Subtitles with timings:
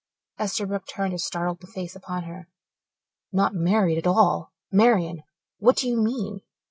[0.39, 2.47] Esterbrook turned a startled face upon her.
[3.31, 4.51] "Not married at all!
[4.71, 5.21] Marian,
[5.59, 6.41] what do you mean?"